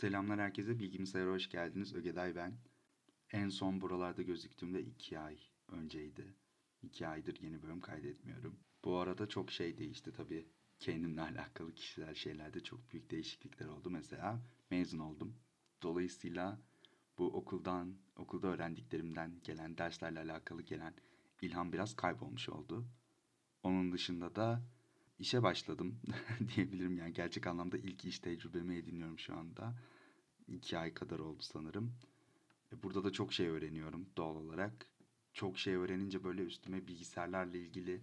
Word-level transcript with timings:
Selamlar 0.00 0.40
herkese. 0.40 0.78
Bilgimsayar'a 0.78 1.30
hoş 1.30 1.48
geldiniz. 1.48 1.94
Ögeday 1.94 2.36
ben. 2.36 2.58
En 3.32 3.48
son 3.48 3.80
buralarda 3.80 4.22
gözüktüğümde 4.22 4.82
2 4.82 5.18
ay 5.18 5.38
önceydi. 5.68 6.34
2 6.82 7.06
aydır 7.06 7.40
yeni 7.40 7.62
bölüm 7.62 7.80
kaydetmiyorum. 7.80 8.60
Bu 8.84 8.96
arada 8.96 9.28
çok 9.28 9.50
şey 9.50 9.78
değişti 9.78 10.12
tabii. 10.12 10.48
Kendimle 10.78 11.20
alakalı 11.22 11.74
kişisel 11.74 12.14
şeylerde 12.14 12.62
çok 12.62 12.92
büyük 12.92 13.10
değişiklikler 13.10 13.66
oldu. 13.66 13.90
Mesela 13.90 14.42
mezun 14.70 14.98
oldum. 14.98 15.36
Dolayısıyla 15.82 16.60
bu 17.18 17.26
okuldan, 17.26 17.96
okulda 18.16 18.46
öğrendiklerimden 18.46 19.40
gelen, 19.44 19.78
derslerle 19.78 20.20
alakalı 20.20 20.62
gelen 20.62 20.94
ilham 21.42 21.72
biraz 21.72 21.96
kaybolmuş 21.96 22.48
oldu. 22.48 22.88
Onun 23.62 23.92
dışında 23.92 24.36
da 24.36 24.62
işe 25.18 25.42
başladım 25.42 26.00
diyebilirim. 26.56 26.98
Yani 26.98 27.12
gerçek 27.12 27.46
anlamda 27.46 27.78
ilk 27.78 28.04
iş 28.04 28.18
tecrübemi 28.18 28.76
ediniyorum 28.76 29.18
şu 29.18 29.36
anda. 29.36 29.74
İki 30.48 30.78
ay 30.78 30.94
kadar 30.94 31.18
oldu 31.18 31.42
sanırım. 31.42 31.94
E, 32.72 32.82
Burada 32.82 33.04
da 33.04 33.12
çok 33.12 33.32
şey 33.32 33.48
öğreniyorum 33.48 34.06
doğal 34.16 34.36
olarak. 34.36 34.86
Çok 35.34 35.58
şey 35.58 35.74
öğrenince 35.76 36.24
böyle 36.24 36.42
üstüme 36.42 36.88
bilgisayarlarla 36.88 37.56
ilgili 37.58 38.02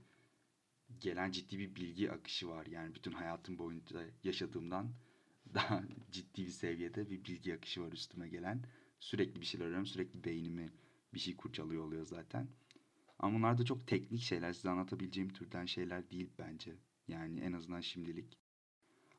gelen 1.01 1.31
ciddi 1.31 1.59
bir 1.59 1.75
bilgi 1.75 2.11
akışı 2.11 2.47
var. 2.49 2.65
Yani 2.65 2.95
bütün 2.95 3.11
hayatım 3.11 3.57
boyunca 3.57 4.01
yaşadığımdan 4.23 4.91
daha 5.53 5.83
ciddi 6.11 6.43
bir 6.45 6.49
seviyede 6.51 7.09
bir 7.09 7.23
bilgi 7.25 7.55
akışı 7.55 7.81
var 7.81 7.91
üstüme 7.91 8.29
gelen. 8.29 8.63
Sürekli 8.99 9.41
bir 9.41 9.45
şeyler 9.45 9.65
öğreniyorum. 9.65 9.85
Sürekli 9.87 10.23
beynimi 10.23 10.71
bir 11.13 11.19
şey 11.19 11.35
kurcalıyor 11.35 11.83
oluyor 11.83 12.05
zaten. 12.05 12.47
Ama 13.19 13.37
bunlar 13.37 13.57
da 13.57 13.65
çok 13.65 13.87
teknik 13.87 14.21
şeyler. 14.21 14.53
Size 14.53 14.69
anlatabileceğim 14.69 15.33
türden 15.33 15.65
şeyler 15.65 16.09
değil 16.11 16.29
bence. 16.39 16.73
Yani 17.07 17.39
en 17.39 17.53
azından 17.53 17.81
şimdilik. 17.81 18.37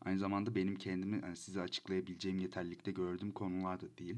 Aynı 0.01 0.19
zamanda 0.19 0.55
benim 0.55 0.77
kendimi 0.77 1.21
hani 1.21 1.37
size 1.37 1.61
açıklayabileceğim 1.61 2.39
yeterlilikte 2.39 2.93
gördüğüm 2.93 3.33
konular 3.33 3.81
da 3.81 3.99
değil. 3.99 4.17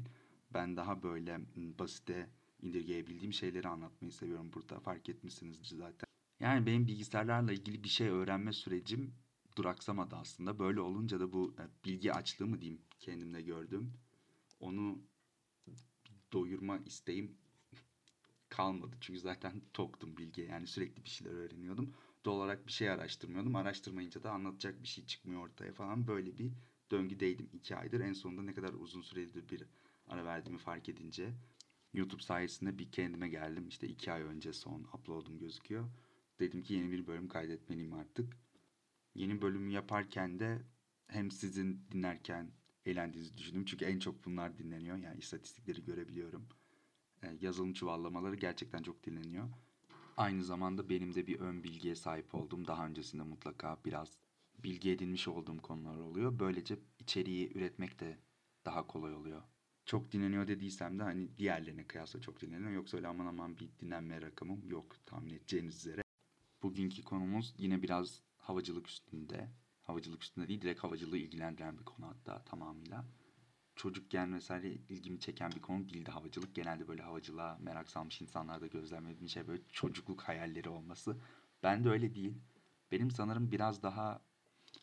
Ben 0.53 0.77
daha 0.77 1.03
böyle 1.03 1.39
basite 1.55 2.29
indirgeyebildiğim 2.61 3.33
şeyleri 3.33 3.67
anlatmayı 3.67 4.11
seviyorum 4.11 4.53
burada. 4.53 4.79
Fark 4.79 5.09
etmişsinizdir 5.09 5.65
zaten. 5.65 6.07
Yani 6.39 6.65
benim 6.65 6.87
bilgisayarlarla 6.87 7.51
ilgili 7.51 7.83
bir 7.83 7.89
şey 7.89 8.07
öğrenme 8.07 8.53
sürecim 8.53 9.13
duraksamadı 9.55 10.15
aslında. 10.15 10.59
Böyle 10.59 10.81
olunca 10.81 11.19
da 11.19 11.31
bu 11.31 11.55
e, 11.59 11.85
bilgi 11.85 12.13
açlığı 12.13 12.47
mı 12.47 12.61
diyeyim 12.61 12.81
kendimde 12.99 13.41
gördüm. 13.41 13.93
Onu 14.59 14.99
doyurma 16.33 16.77
isteğim 16.77 17.37
kalmadı. 18.49 18.95
Çünkü 19.01 19.19
zaten 19.19 19.61
toktum 19.73 20.17
bilgiye. 20.17 20.47
Yani 20.47 20.67
sürekli 20.67 21.05
bir 21.05 21.09
şeyler 21.09 21.33
öğreniyordum. 21.33 21.93
Olarak 22.27 22.67
bir 22.67 22.71
şey 22.71 22.89
araştırmıyordum. 22.89 23.55
Araştırmayınca 23.55 24.23
da 24.23 24.31
anlatacak 24.31 24.83
bir 24.83 24.87
şey 24.87 25.05
çıkmıyor 25.05 25.41
ortaya 25.41 25.73
falan. 25.73 26.07
Böyle 26.07 26.37
bir 26.37 26.51
döngüdeydim 26.91 27.49
iki 27.53 27.75
aydır. 27.75 27.99
En 27.99 28.13
sonunda 28.13 28.41
ne 28.41 28.53
kadar 28.53 28.73
uzun 28.73 29.01
sürelidir 29.01 29.49
bir 29.49 29.63
ara 30.07 30.25
verdiğimi 30.25 30.59
fark 30.59 30.89
edince 30.89 31.33
YouTube 31.93 32.21
sayesinde 32.21 32.79
bir 32.79 32.91
kendime 32.91 33.29
geldim. 33.29 33.67
İşte 33.67 33.87
iki 33.87 34.11
ay 34.11 34.21
önce 34.21 34.53
son 34.53 34.83
upload'um 34.83 35.39
gözüküyor. 35.39 35.89
Dedim 36.39 36.63
ki 36.63 36.73
yeni 36.73 36.91
bir 36.91 37.07
bölüm 37.07 37.27
kaydetmeliyim 37.27 37.93
artık. 37.93 38.37
Yeni 39.15 39.41
bölümü 39.41 39.71
yaparken 39.71 40.39
de 40.39 40.61
hem 41.07 41.31
sizin 41.31 41.85
dinlerken 41.91 42.51
eğlendiğinizi 42.85 43.37
düşündüm. 43.37 43.65
Çünkü 43.65 43.85
en 43.85 43.99
çok 43.99 44.25
bunlar 44.25 44.57
dinleniyor. 44.57 44.97
Yani 44.97 45.19
istatistikleri 45.19 45.83
görebiliyorum. 45.83 46.47
E, 47.23 47.37
yazılım 47.41 47.73
çuvallamaları 47.73 48.35
gerçekten 48.35 48.83
çok 48.83 49.03
dinleniyor. 49.03 49.49
Aynı 50.19 50.43
zamanda 50.43 50.89
benim 50.89 51.15
de 51.15 51.27
bir 51.27 51.39
ön 51.39 51.63
bilgiye 51.63 51.95
sahip 51.95 52.35
olduğum, 52.35 52.67
daha 52.67 52.85
öncesinde 52.85 53.23
mutlaka 53.23 53.77
biraz 53.85 54.17
bilgi 54.63 54.91
edinmiş 54.91 55.27
olduğum 55.27 55.57
konular 55.57 55.97
oluyor. 55.97 56.39
Böylece 56.39 56.79
içeriği 56.99 57.57
üretmek 57.57 57.99
de 57.99 58.17
daha 58.65 58.87
kolay 58.87 59.15
oluyor. 59.15 59.41
Çok 59.85 60.11
dinleniyor 60.11 60.47
dediysem 60.47 60.99
de 60.99 61.03
hani 61.03 61.37
diğerlerine 61.37 61.87
kıyasla 61.87 62.21
çok 62.21 62.41
dinleniyor. 62.41 62.71
Yoksa 62.71 62.97
öyle 62.97 63.07
aman 63.07 63.25
aman 63.25 63.57
bir 63.57 63.69
dinlenme 63.79 64.21
rakamım 64.21 64.69
yok 64.69 64.95
tahmin 65.05 65.33
edeceğiniz 65.33 65.75
üzere. 65.75 66.01
Bugünkü 66.63 67.03
konumuz 67.03 67.53
yine 67.57 67.81
biraz 67.83 68.21
havacılık 68.37 68.87
üstünde. 68.87 69.49
Havacılık 69.81 70.23
üstünde 70.23 70.47
değil, 70.47 70.61
direkt 70.61 70.83
havacılığı 70.83 71.17
ilgilendiren 71.17 71.79
bir 71.79 71.85
konu 71.85 72.07
hatta 72.07 72.43
tamamıyla 72.43 73.05
çocukken 73.79 74.33
vesaire 74.33 74.69
ilgimi 74.69 75.19
çeken 75.19 75.51
bir 75.51 75.61
konu 75.61 75.89
değildi 75.89 76.11
havacılık. 76.11 76.55
Genelde 76.55 76.87
böyle 76.87 77.01
havacılığa 77.01 77.57
merak 77.61 77.89
salmış 77.89 78.21
insanlarda 78.21 78.67
gözlemlediğim 78.67 79.29
şey 79.29 79.47
böyle 79.47 79.61
çocukluk 79.71 80.21
hayalleri 80.21 80.69
olması. 80.69 81.17
Ben 81.63 81.83
de 81.83 81.89
öyle 81.89 82.15
değil. 82.15 82.33
Benim 82.91 83.11
sanırım 83.11 83.51
biraz 83.51 83.83
daha 83.83 84.21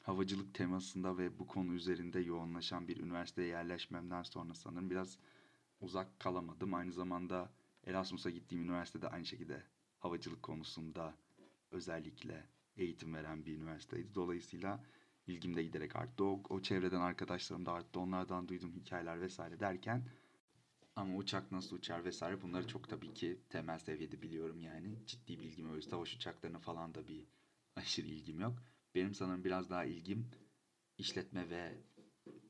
havacılık 0.03 0.55
temasında 0.55 1.19
ve 1.19 1.39
bu 1.39 1.47
konu 1.47 1.75
üzerinde 1.75 2.21
yoğunlaşan 2.21 2.89
bir 2.89 2.97
üniversiteye 2.97 3.49
yerleşmemden 3.49 4.23
sonra 4.23 4.55
sanırım 4.55 4.91
biraz 4.91 5.19
uzak 5.81 6.21
kalamadım. 6.21 6.75
Aynı 6.75 6.93
zamanda 6.93 7.53
Erasmus'a 7.87 8.31
gittiğim 8.31 8.65
üniversitede 8.65 9.09
aynı 9.09 9.27
şekilde 9.27 9.63
havacılık 9.99 10.43
konusunda 10.43 11.15
özellikle 11.71 12.47
eğitim 12.77 13.15
veren 13.15 13.47
bir 13.47 13.57
üniversiteydi. 13.57 14.15
Dolayısıyla 14.15 14.85
ilgim 15.27 15.57
de 15.57 15.63
giderek 15.63 15.97
arttı. 15.97 16.25
O, 16.25 16.43
o 16.49 16.63
çevreden 16.63 17.01
arkadaşlarım 17.01 17.67
da 17.67 17.73
arttı. 17.73 18.01
Onlardan 18.01 18.49
duyduğum 18.49 18.75
hikayeler 18.75 19.21
vesaire 19.21 19.61
derken 19.61 20.09
ama 20.97 21.17
uçak 21.17 21.53
nasıl 21.53 21.77
uçar 21.77 22.05
vesaire 22.05 22.43
bunları 22.43 22.67
çok 22.69 22.89
tabii 22.89 23.15
ki 23.15 23.41
temel 23.49 23.79
seviyede 23.79 24.23
biliyorum 24.23 24.61
yani. 24.61 25.07
Ciddi 25.07 25.39
bilgim 25.41 25.71
öyle. 25.71 25.83
Savaş 25.83 26.15
uçaklarına 26.15 26.59
falan 26.59 26.95
da 26.95 27.09
bir 27.09 27.25
aşırı 27.77 28.07
ilgim 28.07 28.41
yok. 28.41 28.63
Benim 28.95 29.15
sanırım 29.15 29.45
biraz 29.45 29.71
daha 29.71 29.85
ilgim 29.85 30.31
işletme 30.99 31.51
ve 31.51 31.75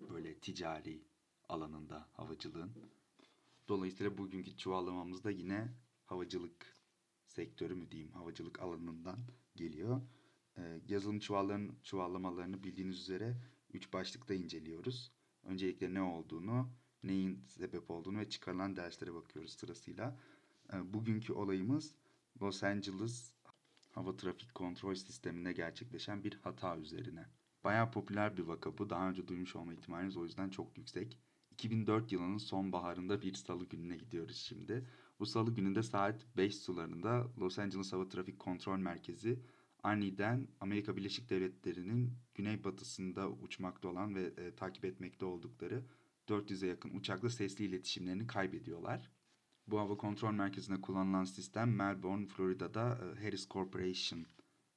böyle 0.00 0.34
ticari 0.38 1.02
alanında 1.48 2.08
havacılığın. 2.12 2.72
Dolayısıyla 3.68 4.18
bugünkü 4.18 4.56
çuvallamamız 4.56 5.24
da 5.24 5.30
yine 5.30 5.68
havacılık 6.06 6.76
sektörü 7.26 7.74
mü 7.74 7.90
diyeyim, 7.90 8.12
havacılık 8.12 8.60
alanından 8.60 9.18
geliyor. 9.56 10.00
Ee, 10.58 10.80
yazılım 10.88 11.18
çuvalların 11.18 11.70
çuvallamalarını 11.82 12.64
bildiğiniz 12.64 13.00
üzere 13.00 13.36
3 13.72 13.92
başlıkta 13.92 14.34
inceliyoruz. 14.34 15.12
Öncelikle 15.42 15.94
ne 15.94 16.02
olduğunu, 16.02 16.70
neyin 17.02 17.44
sebep 17.46 17.90
olduğunu 17.90 18.18
ve 18.18 18.28
çıkarılan 18.28 18.76
derslere 18.76 19.14
bakıyoruz 19.14 19.52
sırasıyla. 19.52 20.18
Ee, 20.72 20.94
bugünkü 20.94 21.32
olayımız 21.32 21.94
Los 22.42 22.62
Angeles 22.62 23.32
hava 23.90 24.16
trafik 24.16 24.54
kontrol 24.54 24.94
sisteminde 24.94 25.52
gerçekleşen 25.52 26.24
bir 26.24 26.38
hata 26.42 26.76
üzerine. 26.76 27.26
Bayağı 27.64 27.90
popüler 27.90 28.36
bir 28.36 28.42
vaka 28.42 28.78
bu. 28.78 28.90
Daha 28.90 29.08
önce 29.08 29.28
duymuş 29.28 29.56
olma 29.56 29.74
ihtimaliniz 29.74 30.16
o 30.16 30.24
yüzden 30.24 30.50
çok 30.50 30.78
yüksek. 30.78 31.18
2004 31.50 32.12
yılının 32.12 32.38
sonbaharında 32.38 33.22
bir 33.22 33.34
salı 33.34 33.64
gününe 33.64 33.96
gidiyoruz 33.96 34.36
şimdi. 34.36 34.86
Bu 35.18 35.26
salı 35.26 35.54
gününde 35.54 35.82
saat 35.82 36.26
5 36.36 36.56
sularında 36.56 37.26
Los 37.38 37.58
Angeles 37.58 37.92
Hava 37.92 38.08
Trafik 38.08 38.38
Kontrol 38.38 38.78
Merkezi 38.78 39.40
aniden 39.86 40.48
Amerika 40.60 40.96
Birleşik 40.96 41.30
Devletleri'nin 41.30 42.12
güneybatısında 42.34 43.30
uçmakta 43.30 43.88
olan 43.88 44.14
ve 44.14 44.22
e, 44.22 44.54
takip 44.54 44.84
etmekte 44.84 45.24
oldukları 45.24 45.84
400'e 46.28 46.68
yakın 46.68 46.94
uçakla 46.94 47.30
sesli 47.30 47.64
iletişimlerini 47.64 48.26
kaybediyorlar. 48.26 49.10
Bu 49.66 49.78
hava 49.78 49.96
kontrol 49.96 50.32
merkezinde 50.32 50.80
kullanılan 50.80 51.24
sistem 51.24 51.76
Melbourne, 51.76 52.26
Florida'da 52.26 52.98
e, 52.98 53.24
Harris 53.24 53.48
Corporation 53.48 54.26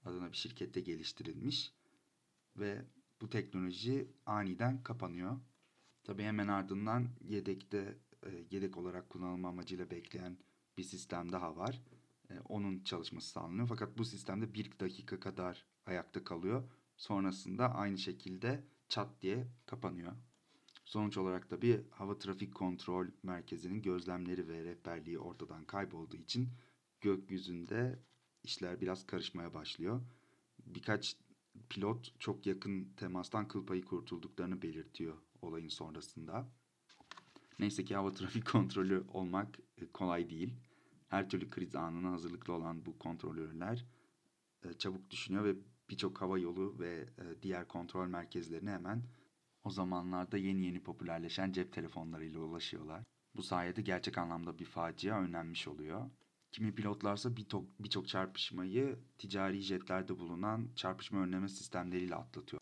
adına 0.06 0.32
bir 0.32 0.38
şirkette 0.38 0.82
geliştirilmiş 0.82 1.74
ve 2.58 2.86
bu 3.22 3.30
teknoloji 3.30 4.08
aniden 4.26 4.84
kapanıyor. 4.84 5.40
Tabii 6.04 6.24
hemen 6.24 6.48
ardından 6.48 7.10
yedekte 7.22 7.98
e, 8.26 8.30
yedek 8.52 8.78
olarak 8.78 9.10
kullanılma 9.10 9.50
amacıyla 9.50 9.92
bekleyen 9.92 10.38
bir 10.78 10.84
sistem 10.84 11.32
daha 11.32 11.56
var. 11.56 11.82
E, 12.32 12.40
onun 12.40 12.84
çalışması 12.84 13.30
sağlanıyor. 13.30 13.68
Fakat 13.68 13.98
bu 13.98 14.06
sistemde 14.06 14.54
bir 14.54 14.80
dakika 14.80 15.20
kadar 15.20 15.66
ayakta 15.86 16.24
kalıyor. 16.24 16.64
Sonrasında 16.98 17.76
aynı 17.76 17.98
şekilde 17.98 18.64
çat 18.90 19.22
diye 19.22 19.48
kapanıyor. 19.66 20.12
Sonuç 20.86 21.18
olarak 21.18 21.52
da 21.52 21.62
bir 21.62 21.82
hava 21.92 22.20
trafik 22.20 22.56
kontrol 22.56 23.08
merkezinin 23.24 23.82
gözlemleri 23.82 24.48
ve 24.48 24.64
rehberliği 24.64 25.20
ortadan 25.20 25.66
kaybolduğu 25.66 26.18
için 26.18 26.50
gökyüzünde 27.02 28.00
işler 28.44 28.82
biraz 28.82 29.06
karışmaya 29.06 29.54
başlıyor. 29.54 30.02
Birkaç 30.66 31.18
pilot 31.70 32.20
çok 32.20 32.46
yakın 32.46 32.94
temastan 32.98 33.48
kıl 33.48 33.66
payı 33.66 33.86
kurtulduklarını 33.86 34.62
belirtiyor 34.62 35.18
olayın 35.42 35.68
sonrasında. 35.68 36.50
Neyse 37.60 37.86
ki 37.86 37.96
hava 37.96 38.12
trafik 38.12 38.46
kontrolü 38.52 39.04
olmak 39.08 39.60
e, 39.78 39.92
kolay 39.92 40.30
değil. 40.30 40.54
Her 41.10 41.30
türlü 41.30 41.50
kriz 41.50 41.76
anına 41.76 42.12
hazırlıklı 42.12 42.54
olan 42.54 42.86
bu 42.86 43.00
kontrolörler 43.00 43.86
e, 44.64 44.74
çabuk 44.74 45.10
düşünüyor 45.10 45.46
ve 45.46 45.56
birçok 45.90 46.22
hava 46.22 46.40
yolu 46.40 46.80
ve 46.80 47.10
e, 47.18 47.42
diğer 47.42 47.68
kontrol 47.68 48.08
merkezlerine 48.08 48.72
hemen 48.72 49.04
o 49.64 49.70
zamanlarda 49.70 50.38
yeni 50.38 50.66
yeni 50.66 50.84
popülerleşen 50.84 51.52
cep 51.52 51.74
telefonlarıyla 51.74 52.40
ulaşıyorlar. 52.40 53.04
Bu 53.36 53.44
sayede 53.44 53.82
gerçek 53.82 54.18
anlamda 54.18 54.60
bir 54.60 54.66
facia 54.66 55.20
önlenmiş 55.22 55.68
oluyor. 55.68 56.10
Kimi 56.52 56.76
pilotlarsa 56.76 57.38
birçok 57.38 57.80
birçok 57.80 58.08
çarpışmayı 58.08 59.00
ticari 59.18 59.62
jetlerde 59.62 60.20
bulunan 60.20 60.70
çarpışma 60.76 61.20
önleme 61.20 61.50
sistemleriyle 61.50 62.16
atlatıyor. 62.16 62.62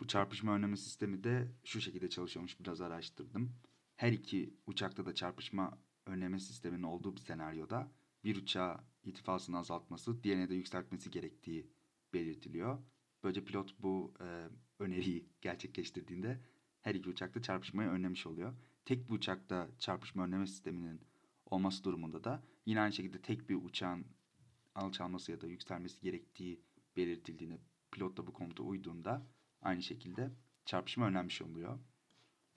Bu 0.00 0.06
çarpışma 0.06 0.54
önleme 0.54 0.76
sistemi 0.76 1.24
de 1.24 1.52
şu 1.64 1.80
şekilde 1.80 2.08
çalışıyormuş. 2.08 2.60
Biraz 2.60 2.80
araştırdım. 2.80 3.52
Her 3.96 4.12
iki 4.12 4.54
uçakta 4.66 5.06
da 5.06 5.14
çarpışma 5.14 5.78
önleme 6.06 6.40
sisteminin 6.40 6.82
olduğu 6.82 7.16
bir 7.16 7.20
senaryoda 7.20 7.92
bir 8.24 8.36
uçağı 8.36 8.80
irtifasını 9.04 9.58
azaltması, 9.58 10.22
diğerine 10.22 10.48
de 10.48 10.54
yükseltmesi 10.54 11.10
gerektiği 11.10 11.70
belirtiliyor. 12.14 12.78
Böylece 13.22 13.44
pilot 13.44 13.74
bu 13.78 14.14
e, 14.20 14.48
öneriyi 14.78 15.28
gerçekleştirdiğinde 15.40 16.40
her 16.80 16.94
iki 16.94 17.08
uçakta 17.08 17.42
çarpışmayı 17.42 17.88
önlemiş 17.88 18.26
oluyor. 18.26 18.54
Tek 18.84 19.08
bir 19.08 19.14
uçakta 19.14 19.68
çarpışma 19.78 20.24
önleme 20.24 20.46
sisteminin 20.46 21.00
olması 21.46 21.84
durumunda 21.84 22.24
da 22.24 22.42
yine 22.66 22.80
aynı 22.80 22.92
şekilde 22.92 23.22
tek 23.22 23.48
bir 23.48 23.54
uçağın 23.54 24.06
alçalması 24.74 25.32
ya 25.32 25.40
da 25.40 25.46
yükselmesi 25.46 26.00
gerektiği 26.00 26.60
belirtildiğinde 26.96 27.58
pilot 27.92 28.16
da 28.16 28.26
bu 28.26 28.32
komuta 28.32 28.62
uyduğunda 28.62 29.26
aynı 29.62 29.82
şekilde 29.82 30.30
çarpışma 30.64 31.06
önlenmiş 31.06 31.42
oluyor. 31.42 31.78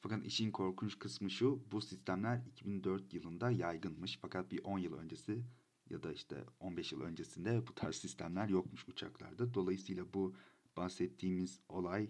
Fakat 0.01 0.25
işin 0.25 0.51
korkunç 0.51 0.99
kısmı 0.99 1.29
şu, 1.29 1.63
bu 1.71 1.81
sistemler 1.81 2.41
2004 2.47 3.13
yılında 3.13 3.51
yaygınmış. 3.51 4.19
Fakat 4.21 4.51
bir 4.51 4.63
10 4.63 4.79
yıl 4.79 4.93
öncesi 4.93 5.43
ya 5.89 6.03
da 6.03 6.13
işte 6.13 6.43
15 6.59 6.91
yıl 6.91 7.01
öncesinde 7.01 7.67
bu 7.67 7.75
tarz 7.75 7.95
sistemler 7.95 8.49
yokmuş 8.49 8.87
uçaklarda. 8.87 9.53
Dolayısıyla 9.53 10.13
bu 10.13 10.35
bahsettiğimiz 10.77 11.59
olay 11.69 12.09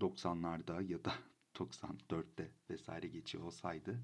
90'larda 0.00 0.86
ya 0.86 1.04
da 1.04 1.14
94'te 1.54 2.50
vesaire 2.70 3.06
geçiyor 3.08 3.44
olsaydı 3.44 4.00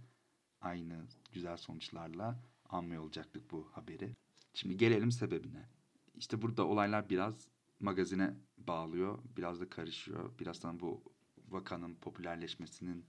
aynı 0.60 1.06
güzel 1.32 1.56
sonuçlarla 1.56 2.42
anmıyor 2.68 3.02
olacaktık 3.02 3.50
bu 3.50 3.68
haberi. 3.72 4.16
Şimdi 4.54 4.76
gelelim 4.76 5.12
sebebine. 5.12 5.68
İşte 6.14 6.42
burada 6.42 6.66
olaylar 6.66 7.10
biraz 7.10 7.48
magazine 7.80 8.34
bağlıyor, 8.58 9.18
biraz 9.36 9.60
da 9.60 9.68
karışıyor. 9.68 10.38
Birazdan 10.38 10.80
bu 10.80 11.02
vakanın 11.50 11.94
popülerleşmesinin 11.94 13.06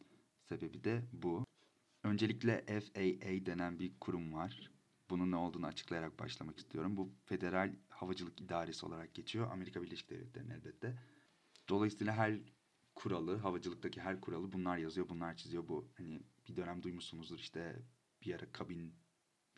sebebi 0.50 0.84
de 0.84 1.04
bu. 1.14 1.46
Öncelikle 2.04 2.66
FAA 2.66 3.46
denen 3.46 3.80
bir 3.80 4.00
kurum 4.00 4.34
var. 4.34 4.72
Bunun 5.10 5.32
ne 5.32 5.36
olduğunu 5.36 5.66
açıklayarak 5.66 6.20
başlamak 6.20 6.58
istiyorum. 6.58 6.98
Bu 6.98 7.12
Federal 7.26 7.76
Havacılık 7.90 8.42
İdaresi 8.42 8.86
olarak 8.86 9.14
geçiyor. 9.14 9.52
Amerika 9.52 9.82
Birleşik 9.82 10.10
Devletleri'nin 10.10 10.50
elbette. 10.50 10.98
Dolayısıyla 11.70 12.14
her 12.14 12.40
kuralı, 12.96 13.38
havacılıktaki 13.38 14.02
her 14.02 14.22
kuralı 14.22 14.52
bunlar 14.52 14.78
yazıyor, 14.78 15.10
bunlar 15.10 15.36
çiziyor. 15.36 15.68
Bu 15.68 15.88
hani 15.98 16.22
bir 16.48 16.56
dönem 16.56 16.84
duymuşsunuzdur 16.84 17.40
işte 17.40 17.82
bir 18.22 18.36
ara 18.36 18.52
kabin 18.52 18.96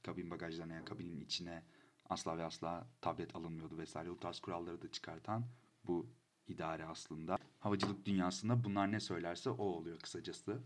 kabin 0.04 0.32
bagajlarına 0.32 0.74
yani 0.74 0.86
kabinin 0.86 1.22
içine 1.22 1.64
asla 2.10 2.38
ve 2.38 2.44
asla 2.44 2.88
tablet 3.02 3.36
alınmıyordu 3.36 3.78
vesaire. 3.78 4.12
O 4.12 4.20
tarz 4.20 4.40
kuralları 4.40 4.82
da 4.82 4.92
çıkartan 4.92 5.46
bu 5.84 6.10
idare 6.48 6.86
aslında. 6.86 7.38
Havacılık 7.60 8.06
dünyasında 8.06 8.64
bunlar 8.64 8.92
ne 8.92 9.00
söylerse 9.00 9.50
o 9.50 9.64
oluyor 9.64 10.00
kısacası. 10.00 10.64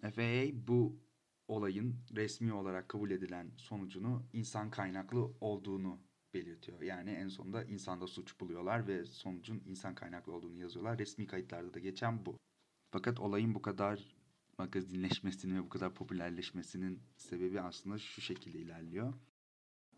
FAA 0.00 0.66
bu 0.68 1.00
olayın 1.48 1.96
resmi 2.16 2.52
olarak 2.52 2.88
kabul 2.88 3.10
edilen 3.10 3.50
sonucunu 3.56 4.26
insan 4.32 4.70
kaynaklı 4.70 5.32
olduğunu 5.40 5.98
belirtiyor. 6.34 6.82
Yani 6.82 7.10
en 7.10 7.28
sonunda 7.28 7.64
insanda 7.64 8.06
suç 8.06 8.40
buluyorlar 8.40 8.86
ve 8.86 9.04
sonucun 9.04 9.62
insan 9.66 9.94
kaynaklı 9.94 10.32
olduğunu 10.32 10.58
yazıyorlar. 10.58 10.98
Resmi 10.98 11.26
kayıtlarda 11.26 11.74
da 11.74 11.78
geçen 11.78 12.26
bu. 12.26 12.38
Fakat 12.90 13.20
olayın 13.20 13.54
bu 13.54 13.62
kadar 13.62 14.16
magazinleşmesinin 14.58 15.56
ve 15.56 15.64
bu 15.64 15.68
kadar 15.68 15.94
popülerleşmesinin 15.94 17.02
sebebi 17.16 17.60
aslında 17.60 17.98
şu 17.98 18.20
şekilde 18.20 18.58
ilerliyor. 18.58 19.14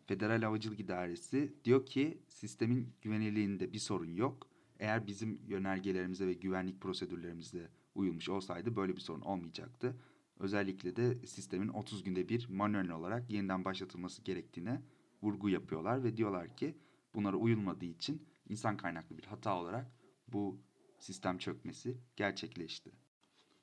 Federal 0.07 0.43
Havacılık 0.43 0.81
İdaresi 0.81 1.55
diyor 1.65 1.87
ki 1.87 2.23
sistemin 2.29 2.95
güvenilirliğinde 3.03 3.73
bir 3.73 3.79
sorun 3.79 4.15
yok. 4.15 4.47
Eğer 4.79 5.07
bizim 5.07 5.41
yönergelerimize 5.49 6.27
ve 6.27 6.33
güvenlik 6.33 6.81
prosedürlerimize 6.81 7.71
uyulmuş 7.95 8.29
olsaydı 8.29 8.77
böyle 8.77 8.97
bir 8.97 9.01
sorun 9.01 9.21
olmayacaktı. 9.21 9.97
Özellikle 10.39 10.97
de 10.97 11.27
sistemin 11.27 11.69
30 11.69 12.05
günde 12.05 12.29
bir 12.29 12.49
manuel 12.49 12.91
olarak 12.91 13.31
yeniden 13.31 13.65
başlatılması 13.65 14.23
gerektiğine 14.23 14.83
vurgu 15.23 15.49
yapıyorlar 15.49 16.05
ve 16.05 16.17
diyorlar 16.17 16.57
ki 16.57 16.79
bunlara 17.15 17.37
uyulmadığı 17.37 17.85
için 17.85 18.27
insan 18.49 18.77
kaynaklı 18.77 19.19
bir 19.19 19.25
hata 19.25 19.61
olarak 19.61 19.93
bu 20.29 20.61
sistem 20.99 21.39
çökmesi 21.39 21.99
gerçekleşti. 22.17 22.91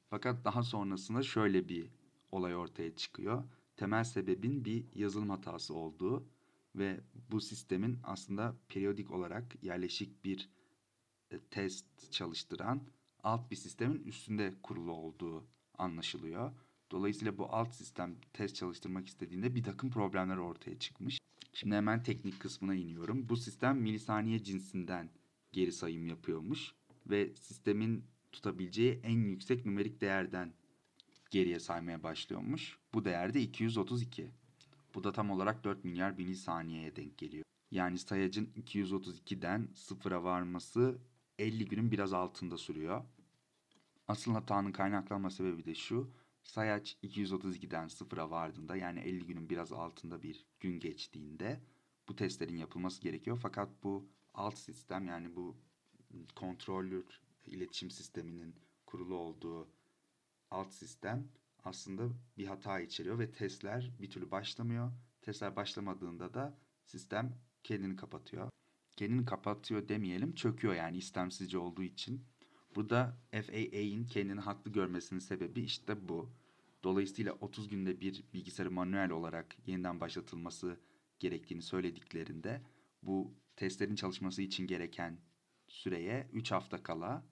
Fakat 0.09 0.45
daha 0.45 0.63
sonrasında 0.63 1.23
şöyle 1.23 1.69
bir 1.69 1.89
olay 2.31 2.55
ortaya 2.55 2.95
çıkıyor. 2.95 3.43
Temel 3.77 4.03
sebebin 4.03 4.65
bir 4.65 4.85
yazılım 4.95 5.29
hatası 5.29 5.73
olduğu 5.73 6.27
ve 6.75 6.99
bu 7.31 7.41
sistemin 7.41 7.99
aslında 8.03 8.55
periyodik 8.69 9.11
olarak 9.11 9.63
yerleşik 9.63 10.25
bir 10.25 10.49
test 11.51 12.11
çalıştıran 12.11 12.81
alt 13.23 13.51
bir 13.51 13.55
sistemin 13.55 14.03
üstünde 14.03 14.53
kurulu 14.63 14.91
olduğu 14.91 15.43
anlaşılıyor. 15.77 16.51
Dolayısıyla 16.91 17.37
bu 17.37 17.53
alt 17.53 17.75
sistem 17.75 18.15
test 18.33 18.55
çalıştırmak 18.55 19.07
istediğinde 19.07 19.55
bir 19.55 19.63
takım 19.63 19.89
problemler 19.89 20.37
ortaya 20.37 20.79
çıkmış. 20.79 21.19
Şimdi 21.53 21.75
hemen 21.75 22.03
teknik 22.03 22.39
kısmına 22.39 22.75
iniyorum. 22.75 23.29
Bu 23.29 23.37
sistem 23.37 23.77
milisaniye 23.77 24.43
cinsinden 24.43 25.09
geri 25.51 25.71
sayım 25.71 26.07
yapıyormuş 26.07 26.73
ve 27.07 27.35
sistemin 27.35 28.03
tutabileceği 28.31 28.99
en 29.03 29.19
yüksek 29.19 29.65
numerik 29.65 30.01
değerden 30.01 30.53
geriye 31.29 31.59
saymaya 31.59 32.03
başlıyormuş. 32.03 32.77
Bu 32.93 33.05
değer 33.05 33.33
de 33.33 33.41
232. 33.41 34.31
Bu 34.95 35.03
da 35.03 35.11
tam 35.11 35.31
olarak 35.31 35.63
4 35.63 35.83
milyar 35.83 36.11
milisaniyeye 36.11 36.95
denk 36.95 37.17
geliyor. 37.17 37.43
Yani 37.71 37.97
sayacın 37.97 38.45
232'den 38.45 39.67
sıfıra 39.73 40.23
varması 40.23 40.97
50 41.39 41.65
günün 41.65 41.91
biraz 41.91 42.13
altında 42.13 42.57
sürüyor. 42.57 43.03
Asıl 44.07 44.31
hatanın 44.31 44.71
kaynaklanma 44.71 45.29
sebebi 45.29 45.65
de 45.65 45.75
şu. 45.75 46.11
Sayaç 46.43 46.97
232'den 47.03 47.87
sıfıra 47.87 48.29
vardığında 48.31 48.75
yani 48.75 48.99
50 48.99 49.25
günün 49.25 49.49
biraz 49.49 49.73
altında 49.73 50.23
bir 50.23 50.45
gün 50.59 50.79
geçtiğinde 50.79 51.61
bu 52.07 52.15
testlerin 52.15 52.57
yapılması 52.57 53.01
gerekiyor. 53.01 53.39
Fakat 53.41 53.69
bu 53.83 54.09
alt 54.33 54.57
sistem 54.57 55.07
yani 55.07 55.35
bu 55.35 55.57
kontrollür 56.35 57.21
iletişim 57.45 57.91
sisteminin 57.91 58.55
kurulu 58.85 59.15
olduğu 59.15 59.67
alt 60.51 60.73
sistem 60.73 61.27
aslında 61.63 62.09
bir 62.37 62.47
hata 62.47 62.79
içeriyor 62.79 63.19
ve 63.19 63.31
testler 63.31 63.91
bir 64.01 64.09
türlü 64.09 64.31
başlamıyor. 64.31 64.91
Testler 65.21 65.55
başlamadığında 65.55 66.33
da 66.33 66.57
sistem 66.85 67.37
kendini 67.63 67.95
kapatıyor. 67.95 68.54
Kendini 68.95 69.25
kapatıyor 69.25 69.89
demeyelim, 69.89 70.35
çöküyor 70.35 70.73
yani 70.73 70.97
istemsizce 70.97 71.57
olduğu 71.57 71.83
için. 71.83 72.25
Burada 72.75 73.17
FAA'in 73.31 74.05
kendini 74.05 74.39
haklı 74.39 74.71
görmesinin 74.71 75.19
sebebi 75.19 75.61
işte 75.61 76.09
bu. 76.09 76.29
Dolayısıyla 76.83 77.33
30 77.33 77.67
günde 77.67 78.01
bir 78.01 78.23
bilgisayarı 78.33 78.71
manuel 78.71 79.11
olarak 79.11 79.55
yeniden 79.67 79.99
başlatılması 79.99 80.79
gerektiğini 81.19 81.61
söylediklerinde 81.61 82.61
bu 83.03 83.33
testlerin 83.55 83.95
çalışması 83.95 84.41
için 84.41 84.67
gereken 84.67 85.19
süreye 85.67 86.27
3 86.33 86.51
hafta 86.51 86.83
kala 86.83 87.25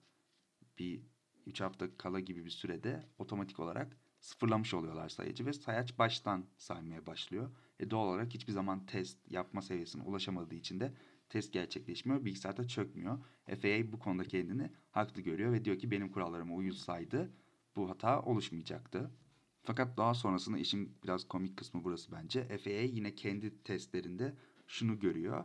bir 0.78 1.02
3 1.46 1.60
hafta 1.60 1.96
kala 1.96 2.20
gibi 2.20 2.44
bir 2.44 2.50
sürede 2.50 3.02
otomatik 3.18 3.60
olarak 3.60 3.96
sıfırlamış 4.20 4.74
oluyorlar 4.74 5.08
sayacı 5.08 5.46
ve 5.46 5.52
sayaç 5.52 5.98
baştan 5.98 6.46
saymaya 6.56 7.06
başlıyor. 7.06 7.50
E 7.80 7.90
doğal 7.90 8.08
olarak 8.08 8.34
hiçbir 8.34 8.52
zaman 8.52 8.86
test 8.86 9.30
yapma 9.30 9.62
seviyesine 9.62 10.02
ulaşamadığı 10.02 10.54
için 10.54 10.80
de 10.80 10.94
test 11.28 11.52
gerçekleşmiyor. 11.52 12.24
Bilgisayarda 12.24 12.68
çökmüyor. 12.68 13.18
FAA 13.46 13.92
bu 13.92 13.98
konuda 13.98 14.24
kendini 14.24 14.70
haklı 14.90 15.22
görüyor 15.22 15.52
ve 15.52 15.64
diyor 15.64 15.78
ki 15.78 15.90
benim 15.90 16.12
kurallarıma 16.12 16.54
uyulsaydı 16.54 17.32
bu 17.76 17.90
hata 17.90 18.22
oluşmayacaktı. 18.22 19.10
Fakat 19.62 19.96
daha 19.96 20.14
sonrasında 20.14 20.58
işin 20.58 20.96
biraz 21.04 21.28
komik 21.28 21.56
kısmı 21.56 21.84
burası 21.84 22.12
bence. 22.12 22.58
FAA 22.58 22.70
yine 22.70 23.14
kendi 23.14 23.62
testlerinde 23.62 24.34
şunu 24.66 25.00
görüyor. 25.00 25.44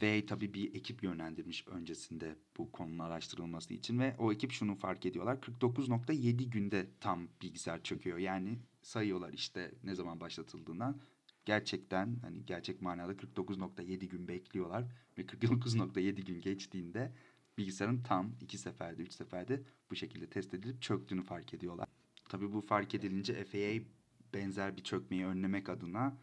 FAA 0.00 0.26
tabii 0.26 0.54
bir 0.54 0.74
ekip 0.74 1.02
yönlendirmiş 1.02 1.68
öncesinde 1.68 2.36
bu 2.58 2.72
konunun 2.72 2.98
araştırılması 2.98 3.74
için 3.74 3.98
ve 3.98 4.16
o 4.18 4.32
ekip 4.32 4.52
şunu 4.52 4.74
fark 4.74 5.06
ediyorlar. 5.06 5.36
49.7 5.36 6.50
günde 6.50 6.86
tam 7.00 7.28
bilgisayar 7.42 7.82
çöküyor. 7.82 8.18
Yani 8.18 8.58
sayıyorlar 8.82 9.32
işte 9.32 9.74
ne 9.84 9.94
zaman 9.94 10.20
başlatıldığından. 10.20 11.00
Gerçekten 11.44 12.16
hani 12.22 12.46
gerçek 12.46 12.82
manada 12.82 13.12
49.7 13.12 14.06
gün 14.06 14.28
bekliyorlar 14.28 14.84
ve 15.18 15.22
49.7 15.22 16.20
gün 16.24 16.40
geçtiğinde 16.40 17.12
bilgisayarın 17.58 18.02
tam 18.02 18.32
iki 18.40 18.58
seferde, 18.58 19.02
üç 19.02 19.12
seferde 19.12 19.62
bu 19.90 19.96
şekilde 19.96 20.26
test 20.26 20.54
edilip 20.54 20.82
çöktüğünü 20.82 21.22
fark 21.22 21.54
ediyorlar. 21.54 21.88
Tabii 22.28 22.52
bu 22.52 22.60
fark 22.60 22.94
edilince 22.94 23.44
FAA 23.44 23.84
benzer 24.34 24.76
bir 24.76 24.82
çökmeyi 24.82 25.26
önlemek 25.26 25.68
adına 25.68 26.18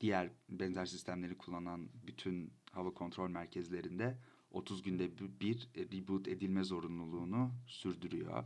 diğer 0.00 0.30
benzer 0.48 0.86
sistemleri 0.86 1.38
kullanan 1.38 1.88
bütün 2.06 2.52
hava 2.72 2.94
kontrol 2.94 3.30
merkezlerinde 3.30 4.18
30 4.50 4.82
günde 4.82 5.18
bir 5.40 5.68
reboot 5.76 6.28
edilme 6.28 6.64
zorunluluğunu 6.64 7.50
sürdürüyor. 7.66 8.44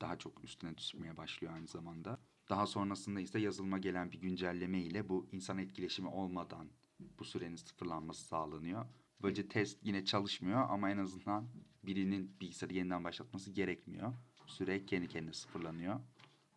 Daha 0.00 0.18
çok 0.18 0.44
üstüne 0.44 0.78
düşmeye 0.78 1.16
başlıyor 1.16 1.52
aynı 1.54 1.66
zamanda. 1.66 2.18
Daha 2.48 2.66
sonrasında 2.66 3.20
ise 3.20 3.38
yazılıma 3.38 3.78
gelen 3.78 4.12
bir 4.12 4.20
güncelleme 4.20 4.80
ile 4.80 5.08
bu 5.08 5.26
insan 5.32 5.58
etkileşimi 5.58 6.08
olmadan 6.08 6.68
bu 7.18 7.24
sürenin 7.24 7.56
sıfırlanması 7.56 8.24
sağlanıyor. 8.24 8.86
Böylece 9.22 9.48
test 9.48 9.78
yine 9.82 10.04
çalışmıyor 10.04 10.70
ama 10.70 10.90
en 10.90 10.98
azından 10.98 11.48
birinin 11.82 12.40
bilgisayarı 12.40 12.74
yeniden 12.74 13.04
başlatması 13.04 13.50
gerekmiyor. 13.50 14.14
Süre 14.46 14.86
kendi 14.86 15.08
kendine 15.08 15.32
sıfırlanıyor. 15.32 16.00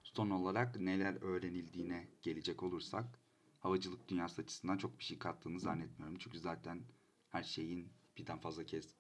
Son 0.03 0.29
olarak 0.29 0.79
neler 0.79 1.22
öğrenildiğine 1.22 2.08
gelecek 2.22 2.63
olursak 2.63 3.19
havacılık 3.60 4.10
dünyası 4.10 4.41
açısından 4.41 4.77
çok 4.77 5.00
bir 5.00 5.03
şey 5.03 5.19
kattığını 5.19 5.60
zannetmiyorum. 5.60 6.17
Çünkü 6.19 6.39
zaten 6.39 6.84
her 7.29 7.43
şeyin 7.43 7.89
birden 8.17 8.39
fazla 8.39 8.65
kez 8.65 8.96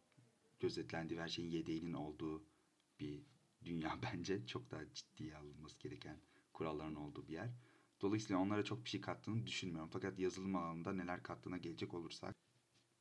gözetlendiği, 0.59 1.19
her 1.19 1.27
şeyin 1.27 1.51
yedeğinin 1.51 1.93
olduğu 1.93 2.43
bir 2.99 3.21
dünya 3.65 3.99
bence. 4.13 4.45
Çok 4.47 4.71
daha 4.71 4.93
ciddiye 4.93 5.37
alınması 5.37 5.79
gereken 5.79 6.17
kuralların 6.59 6.95
olduğu 6.95 7.27
bir 7.27 7.33
yer. 7.33 7.49
Dolayısıyla 8.01 8.41
onlara 8.41 8.63
çok 8.63 8.85
bir 8.85 8.89
şey 8.89 9.01
kattığını 9.01 9.47
düşünmüyorum. 9.47 9.89
Fakat 9.93 10.19
yazılım 10.19 10.55
alanında 10.55 10.93
neler 10.93 11.23
kattığına 11.23 11.57
gelecek 11.57 11.93
olursak 11.93 12.35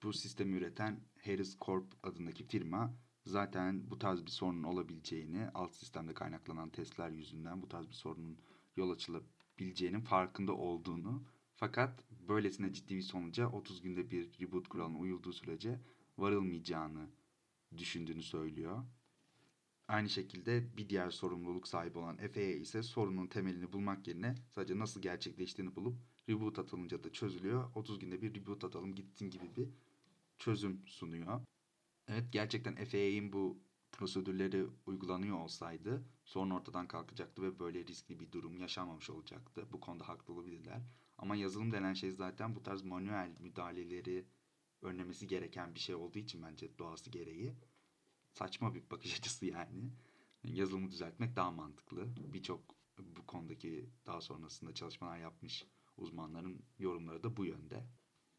bu 0.02 0.12
sistemi 0.12 0.56
üreten 0.56 1.00
Harris 1.24 1.58
Corp 1.58 1.86
adındaki 2.02 2.44
firma 2.44 2.94
zaten 3.26 3.90
bu 3.90 3.98
tarz 3.98 4.24
bir 4.24 4.30
sorunun 4.30 4.62
olabileceğini, 4.62 5.48
alt 5.54 5.74
sistemde 5.74 6.14
kaynaklanan 6.14 6.70
testler 6.70 7.10
yüzünden 7.10 7.62
bu 7.62 7.68
tarz 7.68 7.88
bir 7.88 7.94
sorunun 7.94 8.38
yol 8.76 8.90
açılabileceğinin 8.90 10.00
farkında 10.00 10.52
olduğunu 10.52 11.24
fakat 11.54 12.04
böylesine 12.28 12.72
ciddi 12.72 12.96
bir 12.96 13.02
sonuca 13.02 13.48
30 13.48 13.82
günde 13.82 14.10
bir 14.10 14.40
reboot 14.40 14.68
kuralına 14.68 14.98
uyulduğu 14.98 15.32
sürece 15.32 15.80
varılmayacağını 16.18 17.10
düşündüğünü 17.76 18.22
söylüyor. 18.22 18.84
Aynı 19.88 20.08
şekilde 20.08 20.76
bir 20.76 20.88
diğer 20.88 21.10
sorumluluk 21.10 21.68
sahibi 21.68 21.98
olan 21.98 22.16
FAA 22.16 22.40
ise 22.42 22.82
sorunun 22.82 23.26
temelini 23.26 23.72
bulmak 23.72 24.08
yerine 24.08 24.34
sadece 24.50 24.78
nasıl 24.78 25.02
gerçekleştiğini 25.02 25.76
bulup 25.76 25.98
reboot 26.28 26.58
atılınca 26.58 27.04
da 27.04 27.12
çözülüyor. 27.12 27.70
30 27.74 27.98
günde 27.98 28.22
bir 28.22 28.34
reboot 28.34 28.64
atalım 28.64 28.94
gitsin 28.94 29.30
gibi 29.30 29.56
bir 29.56 29.68
çözüm 30.38 30.82
sunuyor. 30.86 31.40
Evet 32.08 32.32
gerçekten 32.32 32.84
FAA'in 32.84 33.32
bu 33.32 33.58
prosedürleri 33.92 34.66
uygulanıyor 34.86 35.38
olsaydı 35.38 36.04
sorun 36.24 36.50
ortadan 36.50 36.88
kalkacaktı 36.88 37.42
ve 37.42 37.58
böyle 37.58 37.86
riskli 37.86 38.20
bir 38.20 38.32
durum 38.32 38.58
yaşanmamış 38.58 39.10
olacaktı. 39.10 39.66
Bu 39.72 39.80
konuda 39.80 40.08
haklı 40.08 40.34
olabilirler. 40.34 40.82
Ama 41.18 41.36
yazılım 41.36 41.72
denen 41.72 41.94
şey 41.94 42.12
zaten 42.12 42.56
bu 42.56 42.62
tarz 42.62 42.82
manuel 42.82 43.36
müdahaleleri 43.38 44.26
önlemesi 44.82 45.26
gereken 45.26 45.74
bir 45.74 45.80
şey 45.80 45.94
olduğu 45.94 46.18
için 46.18 46.42
bence 46.42 46.78
doğası 46.78 47.10
gereği 47.10 47.54
saçma 48.32 48.74
bir 48.74 48.90
bakış 48.90 49.18
açısı 49.18 49.46
yani. 49.46 49.92
Yazılımı 50.44 50.90
düzeltmek 50.90 51.36
daha 51.36 51.50
mantıklı. 51.50 52.08
Birçok 52.32 52.60
bu 52.98 53.26
konudaki 53.26 53.90
daha 54.06 54.20
sonrasında 54.20 54.74
çalışmalar 54.74 55.18
yapmış 55.18 55.66
uzmanların 55.96 56.62
yorumları 56.78 57.22
da 57.22 57.36
bu 57.36 57.44
yönde. 57.44 57.86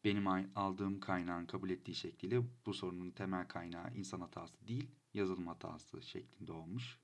Benim 0.04 0.26
aldığım 0.54 1.00
kaynağın 1.00 1.46
kabul 1.46 1.70
ettiği 1.70 1.94
şekliyle 1.94 2.42
bu 2.66 2.74
sorunun 2.74 3.10
temel 3.10 3.48
kaynağı 3.48 3.94
insan 3.94 4.20
hatası 4.20 4.68
değil, 4.68 4.90
yazılım 5.14 5.46
hatası 5.46 6.02
şeklinde 6.02 6.52
olmuş. 6.52 6.98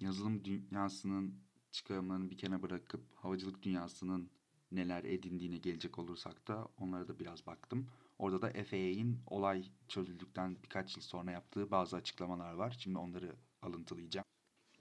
Yazılım 0.00 0.44
dünyasının 0.44 1.34
çıkarımlarını 1.70 2.30
bir 2.30 2.38
kenara 2.38 2.62
bırakıp 2.62 3.00
havacılık 3.14 3.62
dünyasının 3.62 4.30
neler 4.72 5.04
edindiğine 5.04 5.58
gelecek 5.58 5.98
olursak 5.98 6.48
da 6.48 6.68
onlara 6.78 7.08
da 7.08 7.18
biraz 7.18 7.46
baktım. 7.46 7.88
Orada 8.22 8.42
da 8.42 8.64
FAA'in 8.64 9.20
olay 9.26 9.64
çözüldükten 9.88 10.62
birkaç 10.62 10.96
yıl 10.96 11.02
sonra 11.02 11.30
yaptığı 11.30 11.70
bazı 11.70 11.96
açıklamalar 11.96 12.52
var. 12.52 12.76
Şimdi 12.78 12.98
onları 12.98 13.36
alıntılayacağım. 13.62 14.26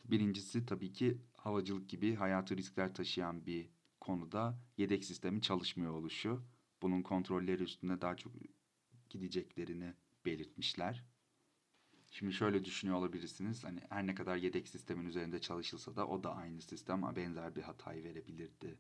Birincisi 0.06 0.66
tabii 0.66 0.94
ki 0.94 1.18
havacılık 1.38 1.90
gibi 1.90 2.16
hayatı 2.16 2.58
riskler 2.58 2.94
taşıyan 2.94 3.46
bir 3.46 3.70
konuda 4.00 4.60
yedek 4.78 5.06
sistemi 5.06 5.42
çalışmıyor 5.42 5.94
oluşu. 5.94 6.44
Bunun 6.82 7.02
kontrolleri 7.02 7.64
üstünde 7.64 8.02
daha 8.02 8.16
çok 8.16 8.34
gideceklerini 9.10 9.94
belirtmişler. 10.26 11.04
Şimdi 12.12 12.34
şöyle 12.34 12.66
düşünüyor 12.66 12.98
olabilirsiniz. 12.98 13.64
Hani 13.64 13.82
her 13.90 14.08
ne 14.08 14.16
kadar 14.16 14.38
yedek 14.38 14.68
sistemin 14.68 15.06
üzerinde 15.06 15.42
çalışılsa 15.42 15.96
da 15.96 16.08
o 16.08 16.24
da 16.24 16.36
aynı 16.36 16.62
sistem 16.62 17.16
benzer 17.16 17.56
bir 17.56 17.62
hatayı 17.62 18.04
verebilirdi. 18.04 18.78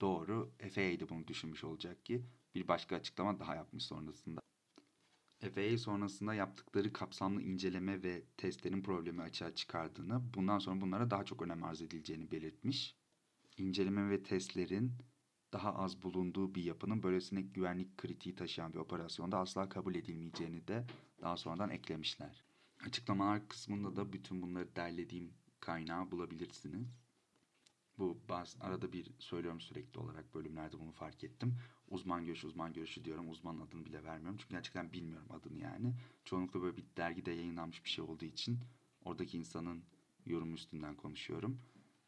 Doğru. 0.00 0.52
FAA 0.58 1.00
de 1.00 1.08
bunu 1.08 1.26
düşünmüş 1.26 1.64
olacak 1.64 2.04
ki 2.04 2.24
bir 2.54 2.68
başka 2.68 2.96
açıklama 2.96 3.40
daha 3.40 3.54
yapmış 3.54 3.84
sonrasında. 3.84 4.40
FAA 5.54 5.78
sonrasında 5.78 6.34
yaptıkları 6.34 6.92
kapsamlı 6.92 7.42
inceleme 7.42 8.02
ve 8.02 8.24
testlerin 8.36 8.82
problemi 8.82 9.22
açığa 9.22 9.54
çıkardığını, 9.54 10.34
bundan 10.34 10.58
sonra 10.58 10.80
bunlara 10.80 11.10
daha 11.10 11.24
çok 11.24 11.42
önem 11.42 11.64
arz 11.64 11.82
edileceğini 11.82 12.30
belirtmiş. 12.30 12.96
İnceleme 13.56 14.10
ve 14.10 14.22
testlerin 14.22 14.92
daha 15.52 15.74
az 15.74 16.02
bulunduğu 16.02 16.54
bir 16.54 16.62
yapının 16.64 17.02
böylesine 17.02 17.42
güvenlik 17.42 17.98
kritiği 17.98 18.34
taşıyan 18.34 18.72
bir 18.72 18.78
operasyonda 18.78 19.38
asla 19.38 19.68
kabul 19.68 19.94
edilmeyeceğini 19.94 20.68
de 20.68 20.86
daha 21.22 21.36
sonradan 21.36 21.70
eklemişler. 21.70 22.44
Açıklamalar 22.86 23.48
kısmında 23.48 23.96
da 23.96 24.12
bütün 24.12 24.42
bunları 24.42 24.76
derlediğim 24.76 25.34
kaynağı 25.60 26.10
bulabilirsiniz. 26.10 26.88
Bu 28.00 28.18
baz, 28.28 28.56
arada 28.60 28.92
bir 28.92 29.10
söylüyorum 29.18 29.60
sürekli 29.60 30.00
olarak 30.00 30.34
bölümlerde 30.34 30.80
bunu 30.80 30.92
fark 30.92 31.24
ettim. 31.24 31.56
Uzman 31.88 32.24
görüşü, 32.24 32.46
uzman 32.46 32.72
görüşü 32.72 33.04
diyorum. 33.04 33.30
Uzmanın 33.30 33.60
adını 33.60 33.84
bile 33.84 34.04
vermiyorum. 34.04 34.36
Çünkü 34.36 34.54
gerçekten 34.54 34.92
bilmiyorum 34.92 35.28
adını 35.30 35.58
yani. 35.58 35.94
Çoğunlukla 36.24 36.62
böyle 36.62 36.76
bir 36.76 36.84
dergide 36.96 37.30
yayınlanmış 37.30 37.84
bir 37.84 37.90
şey 37.90 38.04
olduğu 38.04 38.24
için 38.24 38.58
oradaki 39.04 39.38
insanın 39.38 39.84
yorumu 40.26 40.54
üstünden 40.54 40.94
konuşuyorum. 40.94 41.60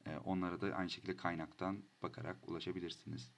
Ee, 0.07 0.17
onlara 0.17 0.61
da 0.61 0.75
aynı 0.75 0.91
şekilde 0.91 1.17
kaynaktan 1.17 1.83
bakarak 2.03 2.49
ulaşabilirsiniz. 2.49 3.33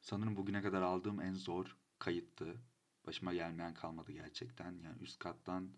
Sanırım 0.00 0.36
bugüne 0.36 0.62
kadar 0.62 0.82
aldığım 0.82 1.20
en 1.20 1.34
zor 1.34 1.76
kayıttı. 1.98 2.56
Başıma 3.06 3.34
gelmeyen 3.34 3.74
kalmadı 3.74 4.12
gerçekten. 4.12 4.72
Yani 4.84 5.02
üst 5.02 5.18
kattan 5.18 5.70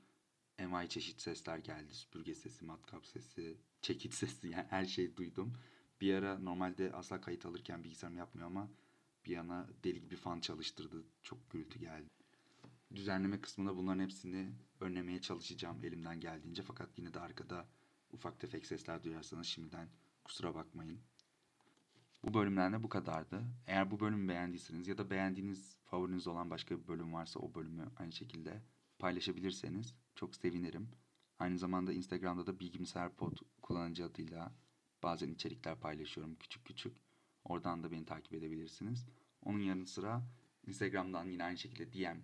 envai 0.59 0.88
çeşit 0.88 1.21
sesler 1.21 1.59
geldi. 1.59 1.95
Süpürge 1.95 2.35
sesi, 2.35 2.65
matkap 2.65 3.07
sesi, 3.07 3.57
çekiç 3.83 4.15
sesi 4.15 4.49
yani 4.49 4.67
her 4.71 4.85
şeyi 4.85 5.17
duydum. 5.17 5.53
Bir 6.00 6.15
ara 6.15 6.38
normalde 6.38 6.93
asla 6.93 7.21
kayıt 7.21 7.47
alırken 7.47 7.85
bilgisayarım 7.85 8.19
yapmıyor 8.19 8.47
ama 8.47 8.69
bir 9.25 9.31
yana 9.31 9.69
deli 9.85 10.00
gibi 10.00 10.17
fan 10.17 10.41
çalıştırdı. 10.41 11.05
Çok 11.23 11.50
gürültü 11.50 11.79
geldi. 11.79 12.09
Düzenleme 12.95 13.41
kısmında 13.41 13.77
bunların 13.77 14.03
hepsini 14.03 14.53
önlemeye 14.81 15.21
çalışacağım 15.21 15.85
elimden 15.85 16.21
geldiğince. 16.21 16.62
Fakat 16.62 16.99
yine 16.99 17.15
de 17.15 17.21
arkada 17.21 17.69
ufak 18.12 18.41
tefek 18.41 18.67
sesler 18.67 19.05
duyarsanız 19.05 19.47
şimdiden 19.47 19.88
kusura 20.25 20.55
bakmayın. 20.55 21.00
Bu 22.23 22.35
bölümden 22.35 22.73
de 22.73 22.83
bu 22.83 22.88
kadardı. 22.88 23.45
Eğer 23.67 23.91
bu 23.91 24.00
bölümü 24.00 24.29
beğendiyseniz 24.29 24.88
ya 24.88 24.99
da 24.99 25.11
beğendiğiniz 25.11 25.79
favoriniz 25.85 26.27
olan 26.27 26.50
başka 26.50 26.83
bir 26.83 26.88
bölüm 26.88 27.12
varsa 27.12 27.41
o 27.41 27.55
bölümü 27.55 27.91
aynı 27.97 28.12
şekilde 28.12 28.62
paylaşabilirseniz 28.99 29.95
çok 30.14 30.37
sevinirim. 30.37 30.88
Aynı 31.38 31.59
zamanda 31.59 31.93
Instagram'da 31.93 32.47
da 32.47 32.61
Bilgimser 32.61 33.17
Pod 33.17 33.37
kullanıcı 33.62 34.05
adıyla 34.05 34.52
bazen 35.02 35.28
içerikler 35.28 35.81
paylaşıyorum 35.81 36.35
küçük 36.35 36.64
küçük. 36.64 36.97
Oradan 37.45 37.83
da 37.83 37.90
beni 37.90 38.05
takip 38.05 38.35
edebilirsiniz. 38.35 39.07
Onun 39.43 39.59
yanı 39.59 39.87
sıra 39.87 40.23
Instagram'dan 40.67 41.28
yine 41.28 41.45
aynı 41.45 41.59
şekilde 41.59 41.93
DM 41.93 42.19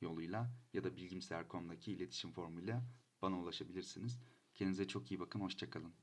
yoluyla 0.00 0.50
ya 0.72 0.84
da 0.84 0.96
bilgimser.com'daki 0.96 1.92
iletişim 1.92 2.32
formuyla 2.32 2.82
bana 3.22 3.38
ulaşabilirsiniz. 3.38 4.20
Kendinize 4.54 4.88
çok 4.88 5.10
iyi 5.10 5.20
bakın, 5.20 5.40
hoşçakalın. 5.40 5.94